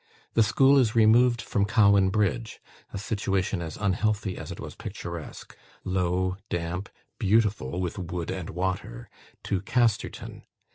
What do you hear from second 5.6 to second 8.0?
low, damp, beautiful with